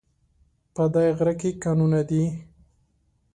[0.75, 2.23] په دی غره کې کانونه دي